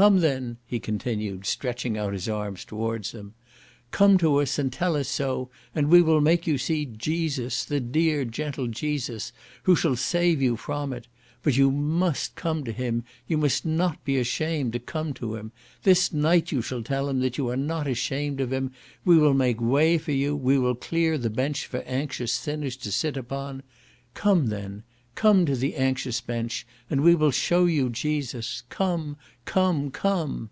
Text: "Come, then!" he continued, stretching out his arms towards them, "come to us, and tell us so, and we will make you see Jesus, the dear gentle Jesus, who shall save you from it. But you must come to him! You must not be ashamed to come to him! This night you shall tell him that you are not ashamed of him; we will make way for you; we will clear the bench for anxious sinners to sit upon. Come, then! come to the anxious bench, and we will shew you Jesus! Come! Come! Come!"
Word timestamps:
"Come, 0.00 0.20
then!" 0.20 0.56
he 0.64 0.80
continued, 0.80 1.44
stretching 1.44 1.98
out 1.98 2.14
his 2.14 2.26
arms 2.26 2.64
towards 2.64 3.12
them, 3.12 3.34
"come 3.90 4.16
to 4.16 4.36
us, 4.36 4.58
and 4.58 4.72
tell 4.72 4.96
us 4.96 5.08
so, 5.08 5.50
and 5.74 5.90
we 5.90 6.00
will 6.00 6.22
make 6.22 6.46
you 6.46 6.56
see 6.56 6.86
Jesus, 6.86 7.66
the 7.66 7.80
dear 7.80 8.24
gentle 8.24 8.66
Jesus, 8.68 9.30
who 9.64 9.76
shall 9.76 9.96
save 9.96 10.40
you 10.40 10.56
from 10.56 10.94
it. 10.94 11.06
But 11.42 11.58
you 11.58 11.70
must 11.70 12.34
come 12.34 12.64
to 12.64 12.72
him! 12.72 13.04
You 13.28 13.36
must 13.36 13.66
not 13.66 14.02
be 14.02 14.16
ashamed 14.16 14.72
to 14.72 14.78
come 14.78 15.12
to 15.14 15.34
him! 15.36 15.52
This 15.82 16.14
night 16.14 16.50
you 16.50 16.62
shall 16.62 16.82
tell 16.82 17.06
him 17.06 17.20
that 17.20 17.36
you 17.36 17.50
are 17.50 17.56
not 17.56 17.86
ashamed 17.86 18.40
of 18.40 18.54
him; 18.54 18.72
we 19.04 19.18
will 19.18 19.34
make 19.34 19.60
way 19.60 19.98
for 19.98 20.12
you; 20.12 20.34
we 20.34 20.56
will 20.56 20.74
clear 20.74 21.18
the 21.18 21.28
bench 21.28 21.66
for 21.66 21.80
anxious 21.82 22.32
sinners 22.32 22.78
to 22.78 22.90
sit 22.90 23.18
upon. 23.18 23.62
Come, 24.14 24.46
then! 24.46 24.82
come 25.16 25.44
to 25.44 25.54
the 25.56 25.74
anxious 25.74 26.20
bench, 26.22 26.66
and 26.88 26.98
we 27.02 27.14
will 27.14 27.32
shew 27.32 27.66
you 27.66 27.90
Jesus! 27.90 28.62
Come! 28.70 29.18
Come! 29.44 29.90
Come!" 29.90 30.48